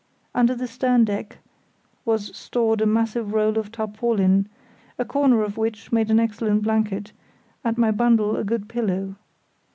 [0.33, 1.37] Under the stern deck
[2.05, 4.49] was stored a massive roll of tarpaulin,
[4.97, 7.11] a corner of which made an excellent blanket,
[7.63, 9.13] and my bundle a good pillow.